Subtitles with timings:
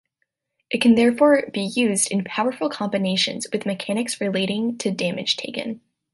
[0.71, 5.81] It can therefore be used in powerful combinations with mechanics relating to damage taken.